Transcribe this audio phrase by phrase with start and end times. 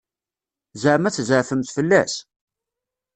[0.81, 2.13] Ẓeɛma tzeɛfemt fell-as?